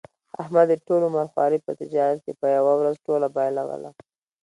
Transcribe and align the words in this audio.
احمد 0.41 0.65
د 0.69 0.73
ټول 0.87 1.01
عمر 1.07 1.25
خواري 1.33 1.59
په 1.65 1.71
تجارت 1.81 2.19
کې 2.25 2.33
په 2.39 2.47
یوه 2.55 2.73
ورځ 2.77 2.95
ټوله 3.07 3.27
بایلوله. 3.35 3.91